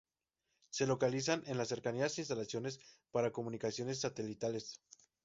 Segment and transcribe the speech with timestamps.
[0.71, 2.79] Se localizan en las cercanías instalaciones
[3.11, 4.81] para comunicaciones satelitales.